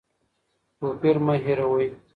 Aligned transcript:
توپیر 0.79 1.17
مه 1.25 1.35
هېروئ. 1.45 1.87